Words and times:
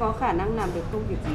có 0.00 0.12
khả 0.12 0.32
năng 0.32 0.56
làm 0.56 0.70
được 0.74 0.84
công 0.92 1.06
việc 1.08 1.16
gì? 1.28 1.34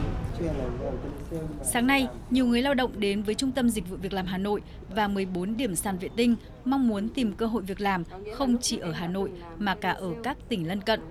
Sáng 1.63 1.87
nay, 1.87 2.07
nhiều 2.29 2.45
người 2.45 2.61
lao 2.61 2.73
động 2.73 2.91
đến 2.97 3.23
với 3.23 3.35
Trung 3.35 3.51
tâm 3.51 3.69
Dịch 3.69 3.89
vụ 3.89 3.95
Việc 3.95 4.13
làm 4.13 4.25
Hà 4.25 4.37
Nội 4.37 4.61
và 4.95 5.07
14 5.07 5.57
điểm 5.57 5.75
sàn 5.75 5.97
vệ 5.97 6.09
tinh 6.15 6.35
mong 6.65 6.87
muốn 6.87 7.09
tìm 7.09 7.33
cơ 7.37 7.45
hội 7.45 7.61
việc 7.61 7.81
làm 7.81 8.03
không 8.35 8.57
chỉ 8.61 8.77
ở 8.77 8.91
Hà 8.91 9.07
Nội 9.07 9.31
mà 9.57 9.75
cả 9.75 9.91
ở 9.91 10.13
các 10.23 10.37
tỉnh 10.49 10.67
lân 10.67 10.81
cận. 10.81 11.01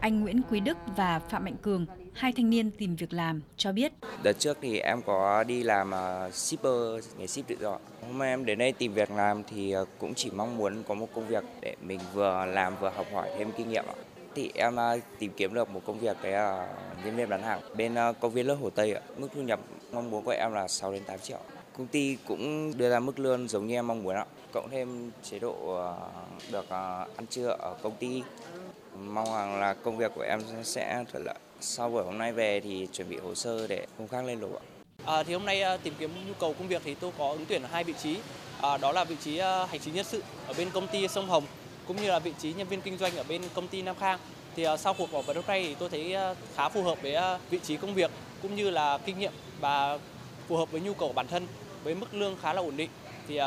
Anh 0.00 0.20
Nguyễn 0.20 0.40
Quý 0.50 0.60
Đức 0.60 0.78
và 0.96 1.18
Phạm 1.18 1.44
Mạnh 1.44 1.56
Cường, 1.62 1.86
hai 2.14 2.32
thanh 2.32 2.50
niên 2.50 2.70
tìm 2.70 2.96
việc 2.96 3.12
làm, 3.12 3.40
cho 3.56 3.72
biết. 3.72 3.92
Đợt 4.22 4.38
trước 4.38 4.58
thì 4.60 4.78
em 4.78 5.02
có 5.02 5.44
đi 5.44 5.62
làm 5.62 5.90
uh, 5.90 6.34
shipper, 6.34 7.08
nghề 7.18 7.26
ship 7.26 7.48
tự 7.48 7.56
do. 7.60 7.78
Hôm 8.06 8.18
nay 8.18 8.28
em 8.28 8.44
đến 8.44 8.58
đây 8.58 8.72
tìm 8.72 8.92
việc 8.92 9.10
làm 9.10 9.42
thì 9.44 9.76
uh, 9.76 9.88
cũng 9.98 10.14
chỉ 10.14 10.30
mong 10.30 10.56
muốn 10.56 10.82
có 10.88 10.94
một 10.94 11.08
công 11.14 11.26
việc 11.26 11.44
để 11.60 11.76
mình 11.82 12.00
vừa 12.14 12.46
làm 12.46 12.72
vừa 12.80 12.90
học 12.96 13.06
hỏi 13.12 13.30
thêm 13.38 13.48
kinh 13.56 13.68
nghiệm 13.68 13.84
ạ. 13.88 13.94
Thì 14.34 14.50
em 14.54 14.76
tìm 15.18 15.32
kiếm 15.36 15.54
được 15.54 15.70
một 15.70 15.80
công 15.86 15.98
việc 15.98 16.16
cái 16.22 16.32
à, 16.32 16.68
nhân 17.04 17.16
viên 17.16 17.28
bán 17.28 17.42
hàng 17.42 17.60
bên 17.76 17.94
à, 17.94 18.12
công 18.12 18.32
viên 18.32 18.46
lớp 18.46 18.56
Hồ 18.62 18.70
Tây 18.70 18.94
ạ. 18.94 19.00
Mức 19.16 19.28
thu 19.34 19.42
nhập 19.42 19.60
mong 19.92 20.10
muốn 20.10 20.24
của 20.24 20.34
em 20.38 20.52
là 20.52 20.68
6 20.68 20.92
đến 20.92 21.02
8 21.04 21.18
triệu. 21.18 21.38
Công 21.78 21.86
ty 21.86 22.16
cũng 22.28 22.72
đưa 22.76 22.90
ra 22.90 23.00
mức 23.00 23.18
lương 23.18 23.48
giống 23.48 23.66
như 23.66 23.74
em 23.74 23.86
mong 23.86 24.02
muốn 24.02 24.14
ạ. 24.14 24.26
Cộng 24.52 24.70
thêm 24.70 25.10
chế 25.22 25.38
độ 25.38 25.76
à, 25.76 25.92
được 26.52 26.68
ăn 27.16 27.26
trưa 27.30 27.48
ở 27.48 27.76
công 27.82 27.96
ty 27.96 28.22
Mong 28.98 29.24
rằng 29.24 29.60
là 29.60 29.74
công 29.74 29.96
việc 29.96 30.12
của 30.14 30.22
em 30.22 30.40
sẽ 30.62 31.04
thuận 31.12 31.24
lợi. 31.24 31.34
Sau 31.60 31.90
buổi 31.90 32.04
hôm 32.04 32.18
nay 32.18 32.32
về 32.32 32.60
thì 32.60 32.88
chuẩn 32.92 33.08
bị 33.08 33.16
hồ 33.16 33.34
sơ 33.34 33.66
để 33.66 33.86
công 33.98 34.08
khác 34.08 34.24
lên 34.24 34.40
lộ 34.40 34.48
ạ. 34.48 34.64
À, 35.04 35.22
thì 35.22 35.34
hôm 35.34 35.44
nay 35.44 35.62
tìm 35.82 35.94
kiếm 35.98 36.10
nhu 36.28 36.34
cầu 36.40 36.54
công 36.58 36.68
việc 36.68 36.82
thì 36.84 36.94
tôi 36.94 37.12
có 37.18 37.30
ứng 37.30 37.46
tuyển 37.48 37.62
ở 37.62 37.68
hai 37.72 37.84
vị 37.84 37.94
trí. 38.02 38.16
À, 38.62 38.78
đó 38.78 38.92
là 38.92 39.04
vị 39.04 39.16
trí 39.24 39.38
hành 39.38 39.80
chính 39.80 39.94
nhân 39.94 40.04
sự 40.04 40.22
ở 40.46 40.54
bên 40.58 40.70
công 40.70 40.86
ty 40.86 41.08
Sông 41.08 41.26
Hồng 41.26 41.44
cũng 41.86 42.02
như 42.02 42.08
là 42.08 42.18
vị 42.18 42.32
trí 42.38 42.52
nhân 42.52 42.68
viên 42.68 42.80
kinh 42.80 42.98
doanh 42.98 43.16
ở 43.16 43.24
bên 43.28 43.42
công 43.54 43.68
ty 43.68 43.82
Nam 43.82 43.96
Khang. 44.00 44.18
Thì 44.56 44.62
ờ, 44.62 44.76
sau 44.76 44.94
cuộc 44.94 45.10
phỏng 45.10 45.22
vấn 45.22 45.36
hôm 45.36 45.44
nay 45.48 45.64
thì 45.68 45.74
tôi 45.74 45.88
thấy 45.88 46.12
ờ, 46.12 46.34
khá 46.56 46.68
phù 46.68 46.82
hợp 46.82 47.02
với 47.02 47.14
ờ, 47.14 47.38
vị 47.50 47.58
trí 47.62 47.76
công 47.76 47.94
việc 47.94 48.10
cũng 48.42 48.56
như 48.56 48.70
là 48.70 48.98
kinh 48.98 49.18
nghiệm 49.18 49.32
và 49.60 49.98
phù 50.48 50.56
hợp 50.56 50.70
với 50.70 50.80
nhu 50.80 50.94
cầu 50.94 51.08
của 51.08 51.14
bản 51.14 51.26
thân 51.26 51.46
với 51.84 51.94
mức 51.94 52.14
lương 52.14 52.36
khá 52.42 52.52
là 52.52 52.60
ổn 52.62 52.76
định. 52.76 52.90
Thì 53.28 53.38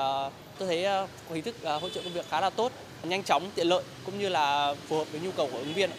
tôi 0.58 0.68
thấy 0.68 0.86
hình 1.30 1.44
thức 1.44 1.56
hỗ 1.64 1.90
trợ 1.90 2.02
công 2.04 2.14
việc 2.14 2.26
khá 2.30 2.42
là 2.42 2.50
tốt 2.50 2.72
nhanh 3.04 3.24
chóng, 3.24 3.50
tiện 3.56 3.68
lợi 3.68 3.84
cũng 4.06 4.20
như 4.20 4.30
là 4.30 4.76
phù 4.88 4.98
hợp 4.98 5.12
với 5.12 5.22
nhu 5.22 5.32
cầu 5.32 5.50
của 5.52 5.58
ứng 5.58 5.74
viên. 5.74 5.90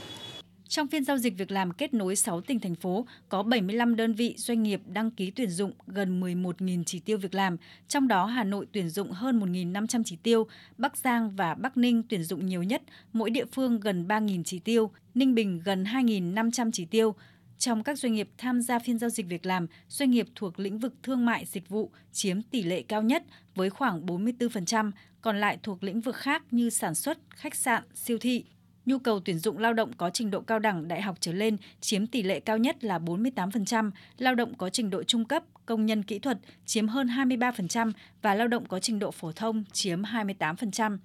Trong 0.68 0.88
phiên 0.88 1.04
giao 1.04 1.18
dịch 1.18 1.38
việc 1.38 1.50
làm 1.50 1.72
kết 1.72 1.94
nối 1.94 2.16
6 2.16 2.40
tỉnh 2.40 2.60
thành 2.60 2.74
phố, 2.74 3.06
có 3.28 3.42
75 3.42 3.96
đơn 3.96 4.14
vị 4.14 4.34
doanh 4.38 4.62
nghiệp 4.62 4.80
đăng 4.86 5.10
ký 5.10 5.30
tuyển 5.30 5.50
dụng 5.50 5.72
gần 5.86 6.20
11.000 6.20 6.84
chỉ 6.84 7.00
tiêu 7.00 7.18
việc 7.18 7.34
làm, 7.34 7.56
trong 7.88 8.08
đó 8.08 8.26
Hà 8.26 8.44
Nội 8.44 8.66
tuyển 8.72 8.88
dụng 8.88 9.10
hơn 9.10 9.40
1.500 9.40 10.02
chỉ 10.04 10.16
tiêu, 10.22 10.46
Bắc 10.78 10.96
Giang 10.96 11.30
và 11.36 11.54
Bắc 11.54 11.76
Ninh 11.76 12.02
tuyển 12.08 12.24
dụng 12.24 12.46
nhiều 12.46 12.62
nhất, 12.62 12.82
mỗi 13.12 13.30
địa 13.30 13.44
phương 13.44 13.80
gần 13.80 14.06
3.000 14.08 14.42
chỉ 14.44 14.58
tiêu, 14.58 14.90
Ninh 15.14 15.34
Bình 15.34 15.60
gần 15.64 15.84
2.500 15.84 16.70
chỉ 16.72 16.84
tiêu. 16.84 17.14
Trong 17.58 17.82
các 17.82 17.98
doanh 17.98 18.14
nghiệp 18.14 18.28
tham 18.38 18.62
gia 18.62 18.78
phiên 18.78 18.98
giao 18.98 19.10
dịch 19.10 19.26
việc 19.26 19.46
làm, 19.46 19.66
doanh 19.88 20.10
nghiệp 20.10 20.26
thuộc 20.34 20.60
lĩnh 20.60 20.78
vực 20.78 20.94
thương 21.02 21.26
mại 21.26 21.44
dịch 21.44 21.68
vụ 21.68 21.90
chiếm 22.12 22.42
tỷ 22.42 22.62
lệ 22.62 22.82
cao 22.82 23.02
nhất 23.02 23.24
với 23.54 23.70
khoảng 23.70 24.06
44%, 24.06 24.90
còn 25.20 25.40
lại 25.40 25.58
thuộc 25.62 25.82
lĩnh 25.82 26.00
vực 26.00 26.16
khác 26.16 26.42
như 26.50 26.70
sản 26.70 26.94
xuất, 26.94 27.18
khách 27.30 27.54
sạn, 27.54 27.82
siêu 27.94 28.18
thị. 28.18 28.44
Nhu 28.88 28.98
cầu 28.98 29.20
tuyển 29.20 29.38
dụng 29.38 29.58
lao 29.58 29.72
động 29.72 29.92
có 29.92 30.10
trình 30.10 30.30
độ 30.30 30.40
cao 30.40 30.58
đẳng 30.58 30.88
đại 30.88 31.02
học 31.02 31.16
trở 31.20 31.32
lên 31.32 31.56
chiếm 31.80 32.06
tỷ 32.06 32.22
lệ 32.22 32.40
cao 32.40 32.58
nhất 32.58 32.84
là 32.84 32.98
48%, 32.98 33.90
lao 34.18 34.34
động 34.34 34.54
có 34.54 34.70
trình 34.70 34.90
độ 34.90 35.02
trung 35.02 35.24
cấp, 35.24 35.44
công 35.66 35.86
nhân 35.86 36.02
kỹ 36.02 36.18
thuật 36.18 36.38
chiếm 36.66 36.88
hơn 36.88 37.06
23% 37.06 37.92
và 38.22 38.34
lao 38.34 38.48
động 38.48 38.66
có 38.66 38.80
trình 38.80 38.98
độ 38.98 39.10
phổ 39.10 39.32
thông 39.32 39.64
chiếm 39.72 40.02
28% 40.02 40.98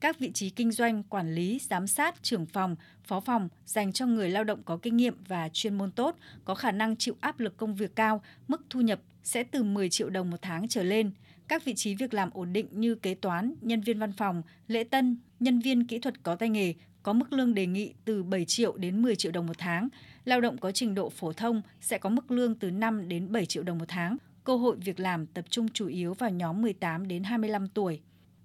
các 0.00 0.18
vị 0.18 0.30
trí 0.32 0.50
kinh 0.50 0.72
doanh, 0.72 1.02
quản 1.02 1.34
lý, 1.34 1.58
giám 1.68 1.86
sát, 1.86 2.22
trưởng 2.22 2.46
phòng, 2.46 2.76
phó 3.04 3.20
phòng 3.20 3.48
dành 3.66 3.92
cho 3.92 4.06
người 4.06 4.30
lao 4.30 4.44
động 4.44 4.62
có 4.64 4.76
kinh 4.76 4.96
nghiệm 4.96 5.14
và 5.28 5.48
chuyên 5.52 5.74
môn 5.74 5.92
tốt, 5.92 6.16
có 6.44 6.54
khả 6.54 6.70
năng 6.70 6.96
chịu 6.96 7.16
áp 7.20 7.40
lực 7.40 7.56
công 7.56 7.74
việc 7.74 7.96
cao, 7.96 8.22
mức 8.48 8.62
thu 8.70 8.80
nhập 8.80 9.00
sẽ 9.22 9.44
từ 9.44 9.62
10 9.62 9.88
triệu 9.88 10.10
đồng 10.10 10.30
một 10.30 10.42
tháng 10.42 10.68
trở 10.68 10.82
lên. 10.82 11.10
Các 11.48 11.64
vị 11.64 11.74
trí 11.74 11.94
việc 11.94 12.14
làm 12.14 12.30
ổn 12.32 12.52
định 12.52 12.66
như 12.70 12.94
kế 12.94 13.14
toán, 13.14 13.54
nhân 13.60 13.80
viên 13.80 13.98
văn 13.98 14.12
phòng, 14.12 14.42
lễ 14.68 14.84
tân, 14.84 15.16
nhân 15.40 15.60
viên 15.60 15.86
kỹ 15.86 15.98
thuật 15.98 16.22
có 16.22 16.34
tay 16.34 16.48
nghề 16.48 16.74
có 17.02 17.12
mức 17.12 17.32
lương 17.32 17.54
đề 17.54 17.66
nghị 17.66 17.94
từ 18.04 18.22
7 18.22 18.44
triệu 18.44 18.76
đến 18.76 19.02
10 19.02 19.16
triệu 19.16 19.32
đồng 19.32 19.46
một 19.46 19.58
tháng. 19.58 19.88
Lao 20.24 20.40
động 20.40 20.58
có 20.58 20.72
trình 20.72 20.94
độ 20.94 21.10
phổ 21.10 21.32
thông 21.32 21.62
sẽ 21.80 21.98
có 21.98 22.08
mức 22.08 22.30
lương 22.30 22.54
từ 22.54 22.70
5 22.70 23.08
đến 23.08 23.32
7 23.32 23.46
triệu 23.46 23.62
đồng 23.62 23.78
một 23.78 23.84
tháng. 23.88 24.16
Cơ 24.44 24.56
hội 24.56 24.76
việc 24.76 25.00
làm 25.00 25.26
tập 25.26 25.44
trung 25.50 25.68
chủ 25.68 25.86
yếu 25.86 26.14
vào 26.14 26.30
nhóm 26.30 26.62
18 26.62 27.08
đến 27.08 27.24
25 27.24 27.68
tuổi 27.68 28.00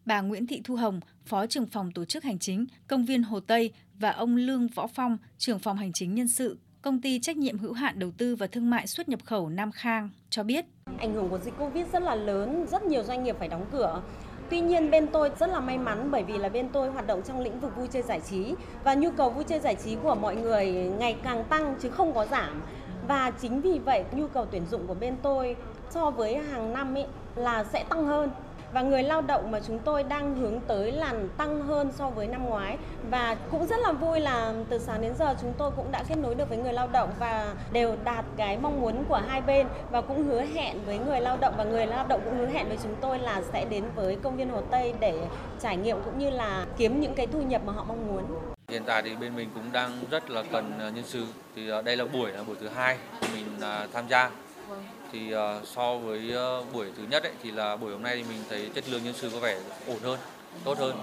bà 0.06 0.22
Nguyễn 0.22 0.48
Thị 0.48 0.62
Thu 0.64 0.76
Hồng, 0.76 1.00
Phó 1.26 1.46
trưởng 1.46 1.66
phòng 1.66 1.92
tổ 1.92 2.06
chức 2.06 2.24
hành 2.24 2.40
chính 2.40 2.66
công 2.88 3.06
viên 3.06 3.24
Hồ 3.24 3.40
Tây 3.40 3.72
và 4.00 4.10
ông 4.10 4.36
Lương 4.36 4.68
Võ 4.68 4.88
Phong, 4.88 5.18
trưởng 5.38 5.60
phòng 5.60 5.78
hành 5.78 5.92
chính 5.94 6.16
nhân 6.16 6.28
sự 6.28 6.58
công 6.82 7.02
ty 7.02 7.20
trách 7.20 7.38
nhiệm 7.38 7.58
hữu 7.58 7.74
hạn 7.74 8.00
đầu 8.00 8.12
tư 8.18 8.36
và 8.36 8.48
thương 8.48 8.70
mại 8.70 8.88
xuất 8.88 9.10
nhập 9.10 9.20
khẩu 9.26 9.50
Nam 9.50 9.72
Khang 9.72 10.10
cho 10.30 10.44
biết. 10.44 10.66
Ảnh 10.98 11.14
hưởng 11.14 11.30
của 11.30 11.40
dịch 11.40 11.54
Covid 11.60 11.86
rất 11.94 12.04
là 12.04 12.16
lớn, 12.16 12.66
rất 12.72 12.84
nhiều 12.84 13.04
doanh 13.04 13.24
nghiệp 13.24 13.36
phải 13.40 13.48
đóng 13.48 13.66
cửa. 13.72 14.02
Tuy 14.50 14.60
nhiên 14.60 14.92
bên 14.92 15.08
tôi 15.08 15.32
rất 15.40 15.50
là 15.50 15.60
may 15.60 15.78
mắn 15.78 16.12
bởi 16.12 16.24
vì 16.24 16.38
là 16.38 16.50
bên 16.50 16.70
tôi 16.70 16.90
hoạt 16.90 17.08
động 17.08 17.22
trong 17.22 17.40
lĩnh 17.40 17.60
vực 17.60 17.76
vui 17.76 17.88
chơi 17.88 18.02
giải 18.02 18.22
trí 18.30 18.56
và 18.84 18.94
nhu 18.94 19.12
cầu 19.12 19.30
vui 19.30 19.44
chơi 19.44 19.60
giải 19.60 19.76
trí 19.76 19.96
của 20.04 20.16
mọi 20.16 20.36
người 20.36 20.72
ngày 21.00 21.16
càng 21.24 21.44
tăng 21.44 21.76
chứ 21.80 21.90
không 21.90 22.14
có 22.14 22.26
giảm. 22.26 22.62
Và 23.08 23.32
chính 23.42 23.62
vì 23.62 23.80
vậy 23.80 24.04
nhu 24.12 24.28
cầu 24.28 24.46
tuyển 24.52 24.66
dụng 24.72 24.88
của 24.88 24.94
bên 24.94 25.16
tôi 25.22 25.56
so 25.90 26.10
với 26.10 26.38
hàng 26.38 26.74
năm 26.74 26.98
ấy 26.98 27.06
là 27.36 27.64
sẽ 27.64 27.84
tăng 27.90 28.06
hơn 28.06 28.30
và 28.76 28.82
người 28.82 29.04
lao 29.04 29.22
động 29.22 29.52
mà 29.52 29.60
chúng 29.68 29.80
tôi 29.80 30.04
đang 30.04 30.36
hướng 30.36 30.60
tới 30.68 30.92
là 30.92 31.14
tăng 31.38 31.62
hơn 31.62 31.92
so 31.98 32.10
với 32.10 32.28
năm 32.28 32.46
ngoái 32.46 32.78
và 33.10 33.36
cũng 33.52 33.68
rất 33.68 33.80
là 33.80 33.92
vui 33.92 34.20
là 34.20 34.54
từ 34.70 34.80
sáng 34.80 35.02
đến 35.02 35.14
giờ 35.20 35.36
chúng 35.42 35.54
tôi 35.58 35.72
cũng 35.76 35.92
đã 35.92 36.04
kết 36.10 36.16
nối 36.16 36.36
được 36.36 36.50
với 36.50 36.58
người 36.58 36.74
lao 36.74 36.88
động 36.88 37.10
và 37.20 37.54
đều 37.72 37.96
đạt 38.04 38.26
cái 38.38 38.58
mong 38.58 38.82
muốn 38.82 39.04
của 39.10 39.22
hai 39.28 39.42
bên 39.42 39.68
và 39.92 40.02
cũng 40.02 40.24
hứa 40.24 40.42
hẹn 40.42 40.78
với 40.86 40.98
người 40.98 41.22
lao 41.22 41.38
động 41.38 41.54
và 41.58 41.64
người 41.64 41.88
lao 41.88 42.06
động 42.08 42.22
cũng 42.26 42.38
hứa 42.38 42.48
hẹn 42.48 42.68
với 42.68 42.78
chúng 42.84 42.96
tôi 43.02 43.20
là 43.20 43.42
sẽ 43.54 43.66
đến 43.66 43.84
với 43.96 44.18
công 44.24 44.38
viên 44.38 44.50
Hồ 44.50 44.62
Tây 44.72 44.94
để 45.00 45.28
trải 45.62 45.78
nghiệm 45.78 45.98
cũng 46.06 46.20
như 46.20 46.30
là 46.30 46.66
kiếm 46.78 47.02
những 47.02 47.14
cái 47.14 47.28
thu 47.28 47.42
nhập 47.42 47.62
mà 47.66 47.74
họ 47.74 47.84
mong 47.88 48.08
muốn. 48.08 48.24
Hiện 48.68 48.84
tại 48.86 49.02
thì 49.02 49.16
bên 49.16 49.36
mình 49.36 49.50
cũng 49.56 49.72
đang 49.72 49.92
rất 50.12 50.30
là 50.30 50.44
cần 50.52 50.80
à, 50.80 50.90
nhân 50.90 51.04
sự. 51.06 51.26
Thì 51.56 51.70
à, 51.70 51.82
đây 51.82 51.98
là 51.98 52.06
buổi 52.06 52.32
là 52.32 52.44
buổi 52.44 52.56
thứ 52.62 52.68
hai 52.68 52.98
mình 53.34 53.46
à, 53.62 53.88
tham 53.94 54.08
gia 54.10 54.32
Vâng. 54.70 54.84
thì 55.12 55.32
ờ, 55.32 55.62
so 55.66 55.98
với 55.98 56.32
ờ, 56.32 56.64
buổi 56.74 56.88
thứ 56.98 57.04
nhất 57.10 57.24
ấy, 57.24 57.32
thì 57.44 57.52
là 57.52 57.76
buổi 57.76 57.92
hôm 57.92 58.04
nay 58.04 58.16
thì 58.16 58.24
mình 58.24 58.44
thấy 58.50 58.70
chất 58.76 58.84
lượng 58.90 59.04
nhân 59.04 59.14
sự 59.18 59.30
có 59.34 59.40
vẻ 59.40 59.60
ổn 59.88 60.00
hơn 60.04 60.20
tốt 60.64 60.78
hơn. 60.78 60.98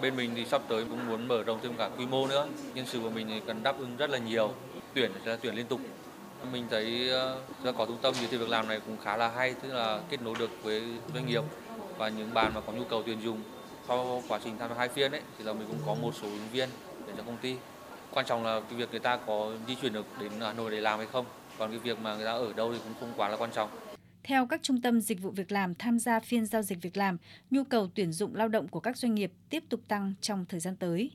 Bên 0.00 0.16
mình 0.16 0.30
thì 0.34 0.44
sắp 0.44 0.62
tới 0.68 0.84
cũng 0.90 1.08
muốn 1.08 1.28
mở 1.28 1.42
rộng 1.42 1.58
thêm 1.62 1.72
cả 1.78 1.90
quy 1.98 2.06
mô 2.06 2.26
nữa 2.26 2.46
nhân 2.74 2.86
sự 2.86 3.00
của 3.02 3.10
mình 3.10 3.26
thì 3.28 3.40
cần 3.46 3.62
đáp 3.62 3.78
ứng 3.78 3.96
rất 3.96 4.10
là 4.10 4.18
nhiều 4.18 4.52
tuyển 4.94 5.10
là 5.24 5.36
tuyển 5.42 5.54
liên 5.54 5.66
tục. 5.66 5.80
Mình 6.52 6.66
thấy 6.70 7.10
uh, 7.68 7.76
có 7.76 7.86
trung 7.86 7.98
tâm 8.02 8.14
giới 8.14 8.26
thiệu 8.26 8.40
việc 8.40 8.48
làm 8.48 8.68
này 8.68 8.80
cũng 8.86 8.96
khá 9.04 9.16
là 9.16 9.28
hay 9.28 9.54
tức 9.54 9.72
là 9.72 10.00
kết 10.08 10.22
nối 10.22 10.34
được 10.38 10.50
với 10.62 10.82
doanh 11.14 11.26
nghiệp 11.26 11.42
và 11.98 12.08
những 12.08 12.34
bạn 12.34 12.52
mà 12.54 12.60
có 12.60 12.72
nhu 12.72 12.84
cầu 12.84 13.02
tuyển 13.06 13.22
dụng. 13.22 13.42
Sau 13.88 14.22
quá 14.28 14.38
trình 14.44 14.58
tham 14.58 14.70
gia 14.70 14.76
hai 14.76 14.88
phiên 14.88 15.12
ấy 15.12 15.20
thì 15.38 15.44
là 15.44 15.52
mình 15.52 15.68
cũng 15.68 15.80
có 15.86 15.94
một 15.94 16.14
số 16.22 16.28
ứng 16.28 16.48
viên 16.52 16.68
để 17.06 17.12
cho 17.16 17.22
công 17.22 17.36
ty. 17.36 17.56
Quan 18.10 18.26
trọng 18.26 18.44
là 18.44 18.60
cái 18.60 18.78
việc 18.78 18.90
người 18.90 19.00
ta 19.00 19.16
có 19.16 19.52
di 19.68 19.74
chuyển 19.74 19.92
được 19.92 20.06
đến 20.20 20.32
Hà 20.40 20.52
Nội 20.52 20.70
để 20.70 20.80
làm 20.80 20.98
hay 20.98 21.08
không 21.12 21.24
còn 21.58 21.70
cái 21.70 21.78
việc 21.78 21.98
mà 21.98 22.16
người 22.16 22.24
ta 22.24 22.32
ở 22.32 22.52
đâu 22.52 22.72
thì 22.72 22.78
cũng 22.84 22.94
không 23.00 23.12
quá 23.16 23.28
là 23.28 23.36
quan 23.36 23.50
trọng. 23.52 23.70
Theo 24.22 24.46
các 24.46 24.62
trung 24.62 24.80
tâm 24.80 25.00
dịch 25.00 25.22
vụ 25.22 25.30
việc 25.30 25.52
làm 25.52 25.74
tham 25.74 25.98
gia 25.98 26.20
phiên 26.20 26.46
giao 26.46 26.62
dịch 26.62 26.82
việc 26.82 26.96
làm, 26.96 27.16
nhu 27.50 27.64
cầu 27.64 27.88
tuyển 27.94 28.12
dụng 28.12 28.34
lao 28.34 28.48
động 28.48 28.68
của 28.68 28.80
các 28.80 28.96
doanh 28.96 29.14
nghiệp 29.14 29.32
tiếp 29.50 29.64
tục 29.68 29.80
tăng 29.88 30.14
trong 30.20 30.44
thời 30.48 30.60
gian 30.60 30.76
tới. 30.76 31.10